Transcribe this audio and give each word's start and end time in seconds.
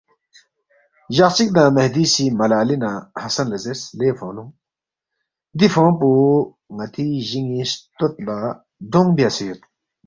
جق 1.15 1.31
چک 1.35 1.49
نہ 1.55 1.63
مہدی 1.75 2.03
سی 2.13 2.25
ملا 2.37 2.57
علی 2.63 2.77
نہ 2.83 2.91
حسن 3.21 3.45
لا 3.51 3.57
زیرس 3.63 3.81
لے 3.97 4.07
فونونگ 4.17 4.51
دی 5.57 5.67
فونگ 5.73 5.93
پو 5.99 6.09
ناتی 6.77 7.05
جینی 7.27 7.61
ستود 7.71 8.13
لا 8.25 8.37
ڈونگ 8.91 9.09
بیاسے 9.15 9.43
یود 9.47 9.61